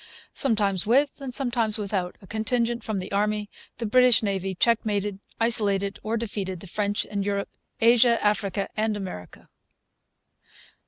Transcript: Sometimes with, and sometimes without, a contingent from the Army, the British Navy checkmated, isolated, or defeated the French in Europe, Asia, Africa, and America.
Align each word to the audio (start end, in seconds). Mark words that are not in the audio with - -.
Sometimes 0.33 0.87
with, 0.87 1.21
and 1.21 1.31
sometimes 1.31 1.77
without, 1.77 2.15
a 2.23 2.25
contingent 2.25 2.83
from 2.83 2.97
the 2.97 3.11
Army, 3.11 3.51
the 3.77 3.85
British 3.85 4.23
Navy 4.23 4.55
checkmated, 4.55 5.19
isolated, 5.39 5.99
or 6.01 6.17
defeated 6.17 6.59
the 6.59 6.65
French 6.65 7.05
in 7.05 7.21
Europe, 7.21 7.49
Asia, 7.81 8.17
Africa, 8.25 8.67
and 8.75 8.97
America. 8.97 9.47